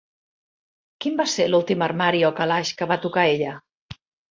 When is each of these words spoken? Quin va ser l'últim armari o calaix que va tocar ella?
Quin 1.05 1.19
va 1.19 1.27
ser 1.33 1.45
l'últim 1.51 1.85
armari 1.89 2.23
o 2.31 2.33
calaix 2.41 2.73
que 2.81 2.91
va 2.95 3.01
tocar 3.07 3.29
ella? 3.37 3.55